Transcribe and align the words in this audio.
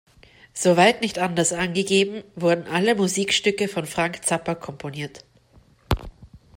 Soweit 0.55 1.01
nicht 1.01 1.19
anders 1.19 1.53
angegeben, 1.53 2.23
wurden 2.35 2.65
alle 2.65 2.95
Musikstücke 2.95 3.67
von 3.67 3.85
Frank 3.85 4.25
Zappa 4.25 4.55
komponiert. 4.55 5.23